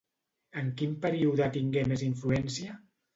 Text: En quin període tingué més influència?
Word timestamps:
En 0.61 0.69
quin 0.79 0.95
període 1.03 1.49
tingué 1.57 1.83
més 1.91 2.05
influència? 2.07 2.79